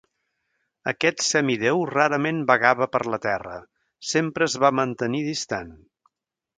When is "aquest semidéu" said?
0.91-1.83